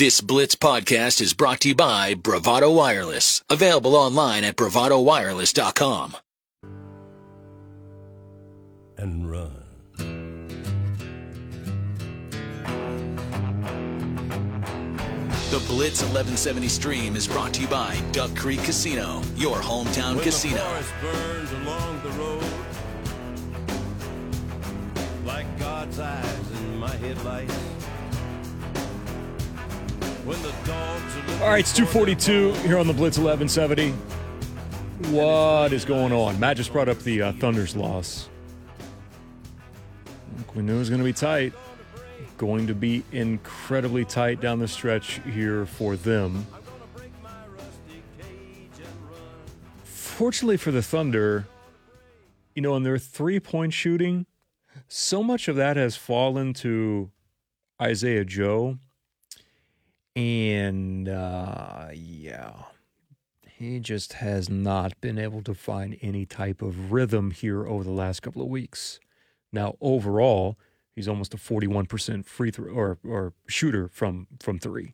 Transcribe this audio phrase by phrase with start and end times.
[0.00, 6.16] This Blitz podcast is brought to you by Bravado Wireless, available online at bravadowireless.com.
[8.96, 9.62] And run.
[15.50, 20.24] The Blitz 1170 stream is brought to you by Duck Creek Casino, your hometown When
[20.24, 20.54] casino.
[20.54, 22.42] the forest burns along the road,
[25.26, 27.79] like God's eyes in my headlights.
[30.30, 33.90] All right, it's 242 here on the Blitz 1170.
[35.12, 36.38] What is going on?
[36.38, 38.28] Matt just brought up the uh, Thunder's loss.
[40.54, 41.52] We knew it was going to be tight.
[42.38, 46.46] Going to be incredibly tight down the stretch here for them.
[49.82, 51.48] Fortunately for the Thunder,
[52.54, 54.26] you know, in their three point shooting,
[54.86, 57.10] so much of that has fallen to
[57.82, 58.78] Isaiah Joe.
[60.20, 62.52] And uh, yeah,
[63.46, 67.90] he just has not been able to find any type of rhythm here over the
[67.90, 69.00] last couple of weeks.
[69.50, 70.58] Now, overall,
[70.94, 74.92] he's almost a 41% free throw or, or shooter from, from three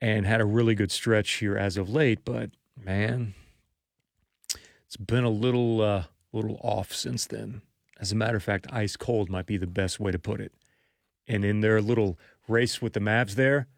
[0.00, 2.24] and had a really good stretch here as of late.
[2.24, 3.34] But man,
[4.86, 7.62] it's been a little, uh, little off since then.
[8.00, 10.52] As a matter of fact, ice cold might be the best way to put it.
[11.28, 13.68] And in their little race with the Mavs there,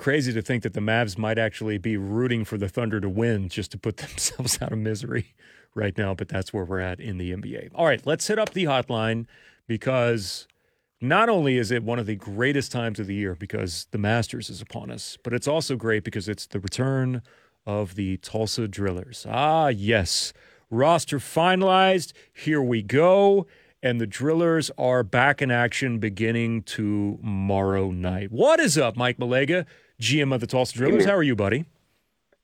[0.00, 3.50] crazy to think that the Mavs might actually be rooting for the Thunder to win
[3.50, 5.34] just to put themselves out of misery
[5.74, 7.68] right now, but that's where we're at in the NBA.
[7.74, 9.26] All right, let's hit up the hotline
[9.68, 10.48] because
[11.02, 14.48] not only is it one of the greatest times of the year because the Masters
[14.48, 17.20] is upon us, but it's also great because it's the return
[17.66, 19.26] of the Tulsa Drillers.
[19.28, 20.32] Ah, yes.
[20.70, 22.14] Roster finalized.
[22.32, 23.46] Here we go.
[23.82, 28.30] And the Drillers are back in action beginning tomorrow night.
[28.30, 29.66] What is up, Mike Melega,
[30.00, 31.04] GM of the Tulsa Drillers?
[31.04, 31.66] How are you, buddy?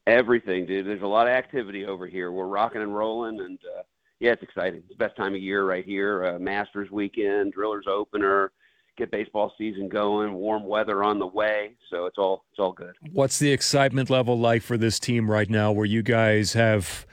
[0.06, 0.86] Everything, dude.
[0.86, 2.30] There's a lot of activity over here.
[2.30, 3.82] We're rocking and rolling, and uh,
[4.20, 4.80] yeah, it's exciting.
[4.80, 6.24] It's the best time of year right here.
[6.26, 8.52] Uh, Masters weekend, Drillers opener,
[8.96, 10.34] get baseball season going.
[10.34, 12.94] Warm weather on the way, so it's all it's all good.
[13.12, 17.04] What's the excitement level like for this team right now where you guys have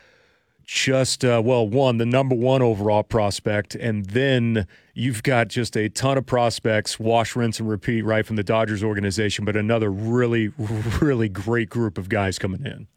[0.64, 5.90] just, uh, well, one, the number one overall prospect, and then you've got just a
[5.90, 10.48] ton of prospects, wash, rinse, and repeat right from the Dodgers organization, but another really,
[11.02, 12.88] really great group of guys coming in.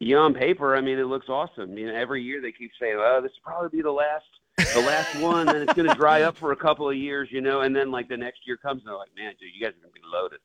[0.00, 1.78] Yeah, on paper, I mean, it looks awesome.
[1.78, 4.26] You know, every year they keep saying, "Oh, this will probably be the last,
[4.74, 7.40] the last one," and it's going to dry up for a couple of years, you
[7.40, 7.62] know.
[7.62, 9.80] And then like the next year comes, and they're like, "Man, dude, you guys are
[9.80, 10.40] going to be loaded."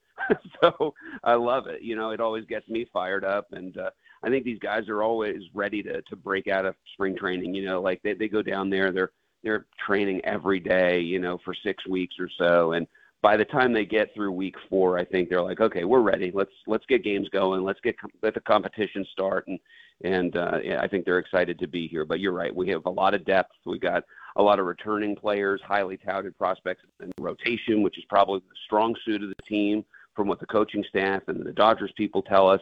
[0.62, 1.82] so I love it.
[1.82, 3.90] You know, it always gets me fired up, and uh,
[4.24, 7.53] I think these guys are always ready to to break out of spring training.
[7.53, 9.12] You know, like they they go down there, they're
[9.44, 12.88] they're training every day, you know, for six weeks or so, and
[13.22, 16.31] by the time they get through week four, I think they're like, okay, we're ready.
[16.34, 17.63] Let's let's get games going.
[17.63, 19.59] Let's get let the competition start, and
[20.03, 22.06] and uh, yeah, I think they're excited to be here.
[22.06, 23.51] But you're right, we have a lot of depth.
[23.66, 24.03] We got
[24.38, 28.96] a lot of returning players, highly touted prospects in rotation, which is probably the strong
[29.06, 29.84] suit of the team
[30.16, 32.62] from what the coaching staff and the Dodgers people tell us.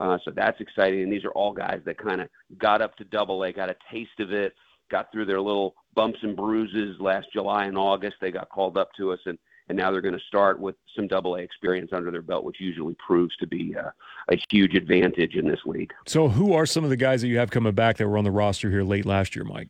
[0.00, 1.02] Uh, so that's exciting.
[1.02, 2.28] And these are all guys that kind of
[2.58, 4.54] got up to Double A, got a taste of it,
[4.90, 8.16] got through their little bumps and bruises last July and August.
[8.20, 9.38] They got called up to us and
[9.68, 12.60] and now they're going to start with some double A experience under their belt, which
[12.60, 13.90] usually proves to be uh,
[14.30, 15.92] a huge advantage in this league.
[16.06, 18.24] So, who are some of the guys that you have coming back that were on
[18.24, 19.68] the roster here late last year, Mike?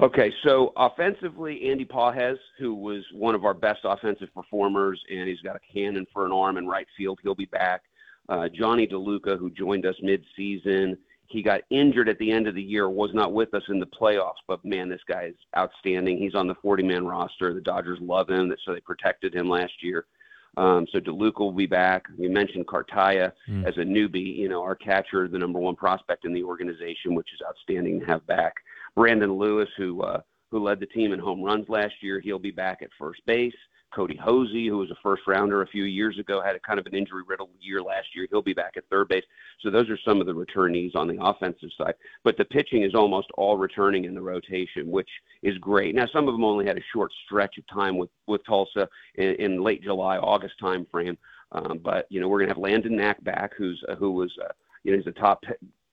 [0.00, 5.40] Okay, so offensively, Andy Pages, who was one of our best offensive performers, and he's
[5.40, 7.20] got a cannon for an arm in right field.
[7.22, 7.82] He'll be back.
[8.28, 10.96] Uh, Johnny DeLuca, who joined us mid-season,
[11.26, 13.86] he got injured at the end of the year, was not with us in the
[13.86, 16.18] playoffs, but man, this guy is outstanding.
[16.18, 17.52] He's on the 40-man roster.
[17.52, 20.06] The Dodgers love him, so they protected him last year.
[20.56, 22.04] Um, so DeLuca will be back.
[22.16, 23.66] You mentioned Cartaya Mm.
[23.66, 24.36] as a newbie.
[24.36, 28.06] You know, our catcher, the number one prospect in the organization, which is outstanding to
[28.06, 28.54] have back.
[28.94, 30.20] Brandon Lewis, who uh,
[30.54, 33.52] who led the team in home runs last year, he'll be back at first base.
[33.92, 36.86] Cody Hoese, who was a first rounder a few years ago, had a kind of
[36.86, 38.28] an injury riddled year last year.
[38.30, 39.24] He'll be back at third base.
[39.62, 41.94] So those are some of the returnees on the offensive side.
[42.22, 45.08] But the pitching is almost all returning in the rotation, which
[45.42, 45.92] is great.
[45.96, 49.34] Now some of them only had a short stretch of time with with Tulsa in,
[49.40, 51.18] in late July, August time frame.
[51.50, 54.32] Um, but you know we're going to have Landon Knack back, who's uh, who was
[54.40, 54.52] uh,
[54.84, 55.42] you know he's a top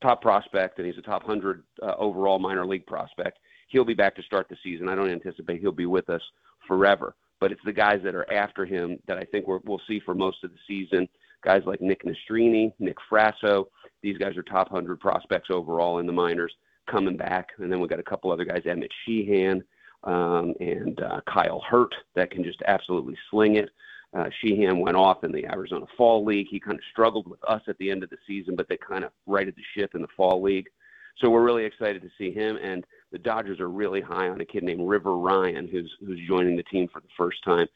[0.02, 3.40] top prospect and he's a top hundred uh, overall minor league prospect.
[3.72, 4.90] He'll be back to start the season.
[4.90, 6.22] I don't anticipate he'll be with us
[6.68, 10.00] forever but it's the guys that are after him that I think we will see
[10.00, 11.10] for most of the season.
[11.44, 13.66] Guys like Nick Nastrini, Nick Frasso,
[14.04, 16.54] these guys are top 100 prospects overall in the minors
[16.90, 17.50] coming back.
[17.58, 19.64] And then we've got a couple other guys, Emmett Sheehan
[20.04, 23.70] um, and uh, Kyle Hurt, that can just absolutely sling it.
[24.16, 26.48] uh, Sheehan went off in the Arizona Fall League.
[26.50, 29.04] He kind of struggled with us at the end of the season, but they kind
[29.04, 30.68] of righted the ship in the Fall League.
[31.18, 32.58] So we're really excited to see him.
[32.62, 36.56] And the Dodgers are really high on a kid named River Ryan, who's who's joining
[36.56, 37.68] the team for the first time.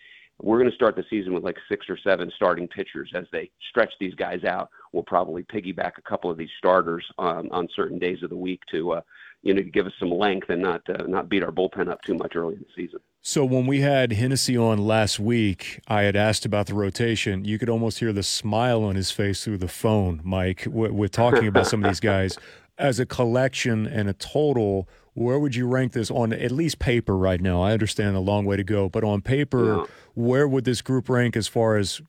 [0.42, 3.50] We're going to start the season with like six or seven starting pitchers as they
[3.70, 4.70] stretch these guys out.
[4.92, 8.60] We'll probably piggyback a couple of these starters on, on certain days of the week
[8.72, 9.02] to, uh,
[9.44, 12.16] you know, give us some length and not uh, not beat our bullpen up too
[12.16, 13.00] much early in the season.
[13.22, 17.46] So when we had Hennessey on last week, I had asked about the rotation.
[17.46, 20.68] You could almost hear the smile on his face through the phone, Mike.
[20.68, 22.38] We're talking about some of these guys
[22.78, 27.18] as a collection and a total where would you rank this on at least paper
[27.18, 27.62] right now?
[27.64, 29.86] I understand a long way to go, but on paper, yeah.
[30.14, 32.02] where would this group rank as far as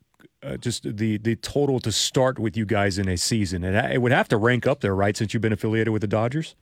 [0.43, 3.64] uh, just the the total to start with you guys in a season?
[3.64, 5.17] It, it would have to rank up there, right?
[5.17, 6.56] Since you've been affiliated with the Dodgers.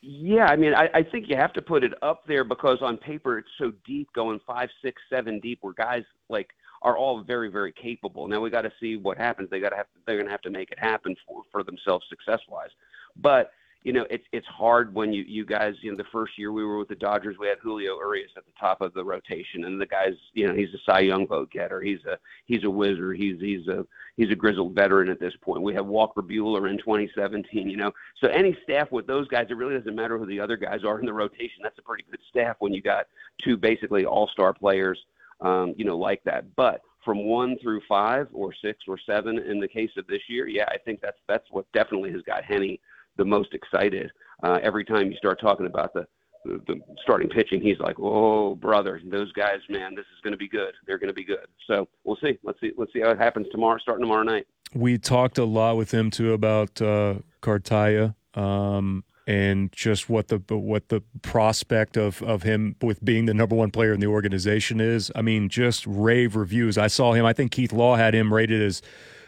[0.00, 2.98] Yeah, I mean, I, I think you have to put it up there because on
[2.98, 6.50] paper it's so deep, going five, six, seven deep, where guys like
[6.82, 8.28] are all very, very capable.
[8.28, 9.48] Now we got to see what happens.
[9.50, 12.04] They got to have, they're going to have to make it happen for for themselves
[12.10, 12.70] success wise.
[13.16, 13.52] But
[13.84, 16.64] you know, it's it's hard when you you guys, you know, the first year we
[16.64, 19.80] were with the Dodgers, we had Julio Urias at the top of the rotation, and
[19.80, 21.80] the guy's, you know, he's a Cy Young vote getter.
[21.80, 23.16] He's a he's a wizard.
[23.16, 23.86] He's he's a
[24.16, 25.62] he's a grizzled veteran at this point.
[25.62, 27.70] We have Walker Buehler in 2017.
[27.70, 30.56] You know, so any staff with those guys, it really doesn't matter who the other
[30.56, 31.62] guys are in the rotation.
[31.62, 33.06] That's a pretty good staff when you got
[33.44, 34.98] two basically all-star players,
[35.40, 36.44] um, you know, like that.
[36.56, 40.48] But from one through five or six or seven in the case of this year,
[40.48, 42.80] yeah, I think that's that's what definitely has got Henny
[43.18, 44.10] the most excited.
[44.42, 46.06] Uh, every time you start talking about the,
[46.44, 50.48] the, starting pitching, he's like, "Oh, brother, those guys, man, this is going to be
[50.48, 50.72] good.
[50.86, 52.38] They're going to be good." So we'll see.
[52.42, 52.72] Let's see.
[52.76, 54.46] Let's see how it happens tomorrow, starting tomorrow night.
[54.72, 58.14] We talked a lot with him too about uh, Cartaya.
[58.34, 63.54] Um, and just what the what the prospect of of him with being the number
[63.54, 65.12] one player in the organization is.
[65.14, 66.78] I mean, just rave reviews.
[66.78, 67.26] I saw him.
[67.26, 68.80] I think Keith Law had him rated as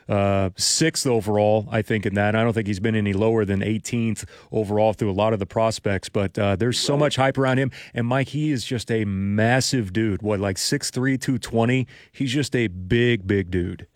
[0.09, 2.35] uh, sixth overall, I think, in that.
[2.35, 5.47] I don't think he's been any lower than 18th overall through a lot of the
[5.47, 7.71] prospects, but uh, there's so much hype around him.
[7.95, 10.23] And Mike, he is just a massive dude.
[10.23, 11.87] What, like 6'3, 220?
[12.13, 13.87] He's just a big, big dude.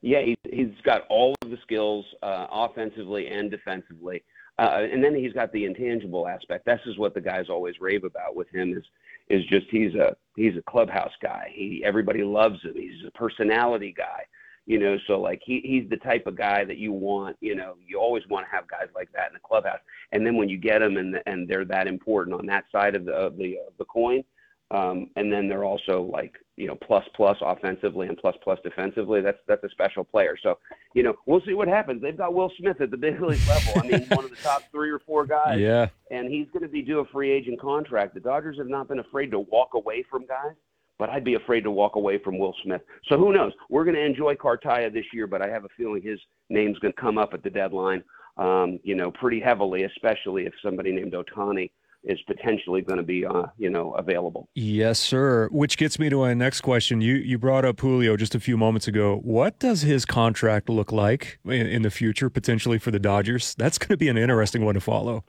[0.00, 4.22] Yeah, he's, he's got all of the skills uh, offensively and defensively.
[4.58, 6.66] Uh, and then he's got the intangible aspect.
[6.66, 8.84] This is what the guys always rave about with him is
[9.30, 11.50] is just he's a he's a clubhouse guy.
[11.52, 12.72] He everybody loves him.
[12.74, 14.24] He's a personality guy
[14.68, 17.74] you know so like he he's the type of guy that you want you know
[17.84, 19.80] you always want to have guys like that in the clubhouse.
[20.12, 23.06] And then when you get them and and they're that important on that side of
[23.06, 24.22] the of the of the coin
[24.70, 29.22] um and then they're also like you know plus plus offensively and plus plus defensively
[29.22, 30.36] that's that's a special player.
[30.42, 30.58] So
[30.92, 32.02] you know we'll see what happens.
[32.02, 33.72] They've got will smith at the big league level.
[33.76, 35.58] I mean one of the top three or four guys.
[35.58, 35.86] Yeah.
[36.10, 38.12] And he's going to be due a free agent contract.
[38.12, 40.56] The dodgers have not been afraid to walk away from guys
[40.98, 42.82] but I'd be afraid to walk away from Will Smith.
[43.08, 43.52] So who knows?
[43.70, 46.92] We're going to enjoy Cartaya this year, but I have a feeling his name's going
[46.92, 48.02] to come up at the deadline,
[48.36, 51.70] um, you know, pretty heavily, especially if somebody named Ohtani
[52.04, 54.48] is potentially going to be, uh, you know, available.
[54.54, 55.48] Yes, sir.
[55.50, 57.00] Which gets me to my next question.
[57.00, 59.16] You you brought up Julio just a few moments ago.
[59.22, 63.54] What does his contract look like in, in the future, potentially for the Dodgers?
[63.56, 65.24] That's going to be an interesting one to follow.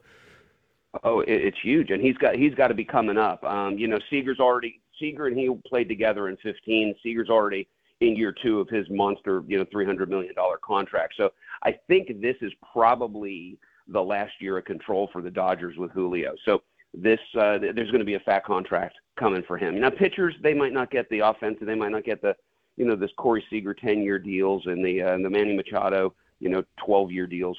[1.03, 3.43] Oh, it, it's huge, and he's got he's got to be coming up.
[3.43, 6.95] Um, you know, Seager's already Seager and he played together in 15.
[7.01, 7.67] Seager's already
[8.01, 11.15] in year two of his monster, you know, $300 million contract.
[11.17, 11.31] So
[11.63, 13.57] I think this is probably
[13.87, 16.33] the last year of control for the Dodgers with Julio.
[16.45, 16.61] So
[16.93, 19.79] this, uh, there's going to be a fat contract coming for him.
[19.79, 22.35] Now, pitchers, they might not get the offensive, they might not get the,
[22.77, 26.13] you know, this Corey Seager 10 year deals and the, uh, and the Manny Machado,
[26.39, 27.57] you know, 12 year deals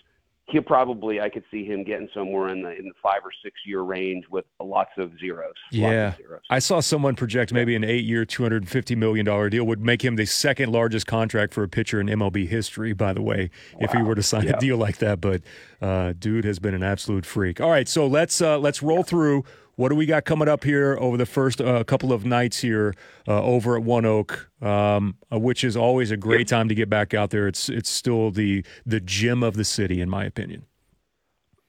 [0.51, 3.61] he'll probably I could see him getting somewhere in the in the five or six
[3.67, 5.55] year range with lots of zeros.
[5.71, 6.41] Yeah, of zeros.
[6.51, 9.65] I saw someone project maybe an eight year, two hundred and fifty million dollar deal
[9.65, 12.93] would make him the second largest contract for a pitcher in MLB history.
[12.93, 13.81] By the way, wow.
[13.83, 14.57] if he were to sign yeah.
[14.57, 15.43] a deal like that, but
[15.81, 17.61] uh, dude has been an absolute freak.
[17.61, 19.45] All right, so let's uh, let's roll through
[19.81, 22.95] what do we got coming up here over the first uh, couple of nights here
[23.27, 27.15] uh, over at ONEOK, um, uh, which is always a great time to get back
[27.15, 27.49] out there.
[27.49, 30.67] It's it's still the the gym of the city, in my opinion.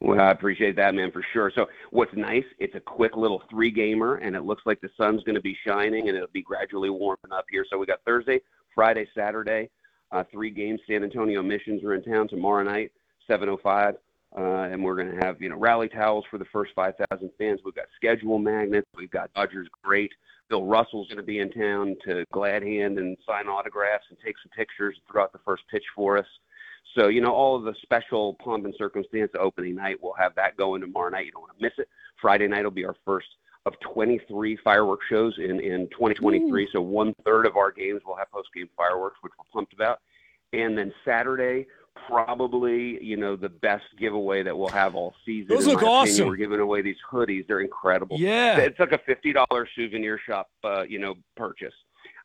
[0.01, 1.53] Well, I appreciate that, man, for sure.
[1.55, 2.43] So, what's nice?
[2.59, 5.55] It's a quick little three gamer, and it looks like the sun's going to be
[5.65, 7.65] shining, and it'll be gradually warming up here.
[7.71, 8.41] So, we got Thursday,
[8.75, 9.69] Friday, Saturday,
[10.11, 10.81] uh, three games.
[10.85, 12.91] San Antonio Missions are in town tomorrow night,
[13.29, 13.95] 7:05.
[14.35, 17.59] Uh, and we're going to have, you know, rally towels for the first 5,000 fans.
[17.65, 18.87] We've got schedule magnets.
[18.95, 20.11] We've got Dodgers great.
[20.49, 24.35] Bill Russell's going to be in town to glad hand and sign autographs and take
[24.41, 26.25] some pictures throughout the first pitch for us.
[26.95, 30.57] So, you know, all of the special pomp and circumstance opening night, we'll have that
[30.57, 31.25] going tomorrow night.
[31.25, 31.87] You don't want to miss it.
[32.21, 33.27] Friday night will be our first
[33.65, 36.69] of 23 fireworks shows in in 2023.
[36.73, 39.99] So one third of our games will have post game fireworks, which we're pumped about.
[40.53, 41.67] And then Saturday,
[42.07, 45.55] probably you know the best giveaway that we'll have all season.
[45.55, 45.97] Those look opinion.
[45.97, 46.27] awesome.
[46.27, 47.47] We're giving away these hoodies.
[47.47, 48.17] They're incredible.
[48.19, 48.57] Yeah.
[48.57, 51.73] It's like a fifty dollar souvenir shop, uh, you know, purchase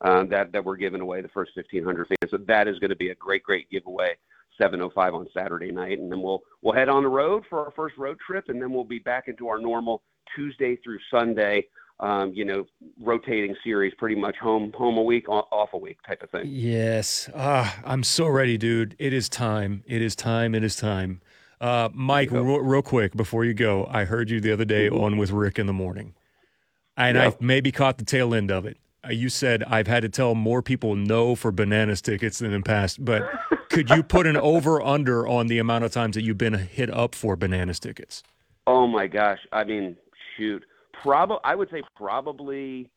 [0.02, 2.30] um, that that we're giving away the first fifteen hundred fans.
[2.30, 4.16] So that is going to be a great, great giveaway.
[4.60, 7.96] 7:05 on Saturday night, and then we'll we'll head on the road for our first
[7.96, 10.02] road trip, and then we'll be back into our normal
[10.34, 11.66] Tuesday through Sunday,
[12.00, 12.64] um, you know,
[13.00, 16.42] rotating series, pretty much home home a week, off a week type of thing.
[16.46, 17.30] Yes.
[17.34, 18.96] Ah, I'm so ready, dude.
[18.98, 19.82] It is time.
[19.86, 20.54] It is time.
[20.54, 21.20] It is time.
[21.58, 25.16] Uh, Mike, real, real quick before you go, I heard you the other day on
[25.16, 26.14] with Rick in the morning,
[26.98, 28.76] and I maybe caught the tail end of it.
[29.02, 32.62] Uh, You said I've had to tell more people no for bananas tickets than in
[32.62, 33.22] past, but
[33.68, 36.90] could you put an over under on the amount of times that you've been hit
[36.90, 38.22] up for bananas tickets?
[38.66, 39.38] Oh my gosh!
[39.52, 39.96] I mean,
[40.36, 42.90] shoot, probably I would say probably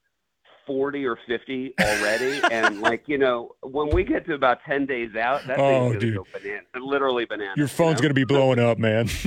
[0.69, 5.15] forty or fifty already, and like you know, when we get to about ten days
[5.15, 6.15] out, that Oh, thing's dude.
[6.15, 7.57] go bananas, literally bananas.
[7.57, 8.01] Your you phone's know?
[8.03, 9.07] going to be blowing up, man.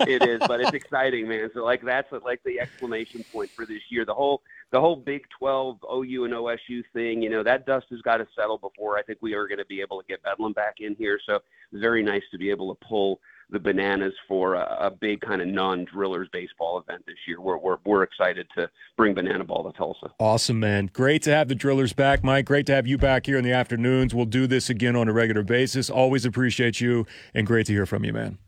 [0.00, 1.50] it is, but it's exciting, man.
[1.52, 4.06] So like that's like the exclamation point for this year.
[4.06, 4.40] The whole
[4.70, 8.26] the whole Big 12 OU and OSU thing, you know, that dust has got to
[8.34, 10.94] settle before I think we are going to be able to get Bedlam back in
[10.96, 11.20] here.
[11.26, 11.38] So
[11.72, 15.48] very nice to be able to pull the bananas for a, a big kind of
[15.48, 17.40] non-drillers baseball event this year.
[17.40, 20.12] We're we're we're excited to bring banana ball to Tulsa.
[20.18, 20.90] Awesome, man.
[20.92, 22.44] Great to have the drillers back, Mike.
[22.44, 24.14] Great to have you back here in the afternoons.
[24.14, 25.88] We'll do this again on a regular basis.
[25.90, 28.38] Always appreciate you and great to hear from you, man.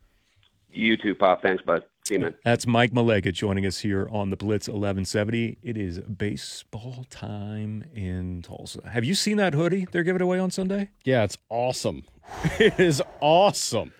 [0.73, 1.43] You too, Pop.
[1.43, 1.83] Thanks, bud.
[2.05, 2.35] See you, man.
[2.45, 5.59] That's Mike Melega joining us here on the Blitz 1170.
[5.63, 8.89] It is baseball time in Tulsa.
[8.89, 10.91] Have you seen that hoodie they're giving away on Sunday?
[11.05, 12.05] Yeah, it's awesome.
[12.59, 13.93] it is awesome.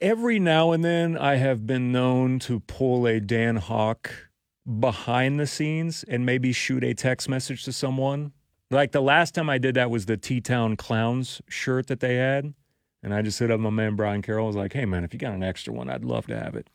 [0.00, 4.30] Every now and then, I have been known to pull a Dan Hawk
[4.78, 8.32] behind the scenes and maybe shoot a text message to someone.
[8.70, 12.16] Like the last time I did that was the T Town Clowns shirt that they
[12.16, 12.54] had.
[13.02, 14.44] And I just hit up my man Brian Carroll.
[14.44, 16.54] I was like, hey, man, if you got an extra one, I'd love to have
[16.54, 16.68] it.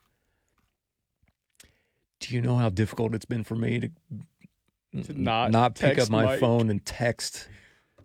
[2.20, 3.90] Do you know how difficult it's been for me to,
[5.04, 6.40] To not not pick up my Mike.
[6.40, 7.48] phone and text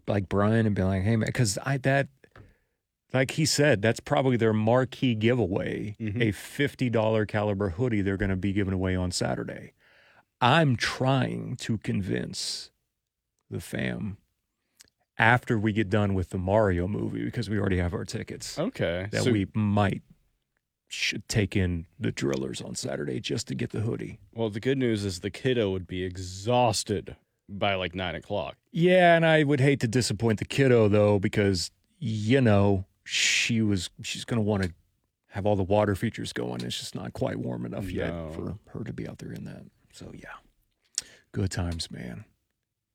[0.07, 2.09] like Brian and be like, hey, man, because I, that,
[3.13, 6.21] like he said, that's probably their marquee giveaway Mhm.
[6.23, 9.73] a $50 caliber hoodie they're going to be giving away on Saturday.
[10.41, 12.71] I'm trying to convince
[13.51, 14.17] the fam
[15.19, 19.09] after we get done with the Mario movie because we already have our tickets Okay.
[19.11, 20.03] that so, we might
[20.89, 24.19] should take in the drillers on Saturday just to get the hoodie.
[24.35, 27.17] well, the good news is the kiddo would be exhausted
[27.49, 28.57] by like nine o'clock.
[28.73, 33.91] Yeah, and I would hate to disappoint the kiddo though because you know she was
[34.03, 34.73] she's going to want to
[35.31, 36.61] have all the water features going.
[36.63, 37.91] It's just not quite warm enough No.
[37.91, 39.65] yet for her to be out there in that.
[39.93, 40.29] So yeah,
[41.33, 42.25] good times, man.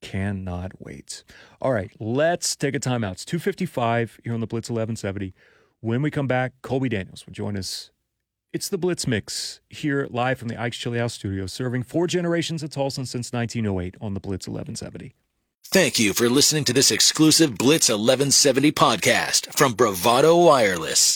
[0.01, 1.23] Cannot wait.
[1.61, 3.13] All right, let's take a timeout.
[3.13, 5.33] It's two fifty five here on the Blitz eleven seventy.
[5.81, 7.91] When we come back, Colby Daniels will join us.
[8.53, 12.63] It's the Blitz Mix here live from the Ike's Chili House studio, serving four generations
[12.63, 15.13] of Tulsa since 1908 on the Blitz 1170.
[15.71, 21.13] Thank you for listening to this exclusive Blitz 1170 podcast from Bravado Wireless.